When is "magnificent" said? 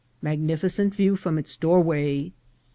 0.29-0.95